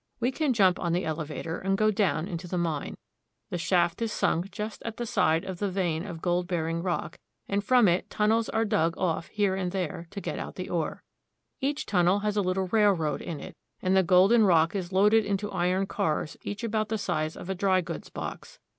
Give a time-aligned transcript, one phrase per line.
[0.19, 2.97] We can jump on the elevator and go down into the mine.
[3.51, 7.19] The shaft is sunk just at the side of the vein of gold bearing rock,
[7.47, 11.03] and from it tunnels are dug off here and there to get out the ore.
[11.59, 15.51] Each tunnel has a little railroad in it, and the golden rock is loaded into
[15.51, 18.57] iron cars each about the size of a dry goods box.